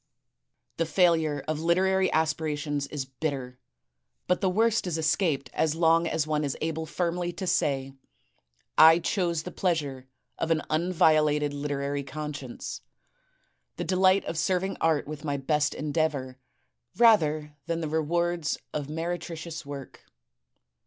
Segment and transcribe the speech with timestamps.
[0.77, 3.59] The failure of literary aspirations is bitter,
[4.25, 7.93] but the worst is escaped as long as one is able firmly to say:
[8.79, 10.07] *I chose the pleasure
[10.39, 12.81] of an unviolated literary conscience,
[13.75, 16.39] the delight of serving art with my best endeavor,
[16.97, 20.05] rather than the rewards of meretricious work.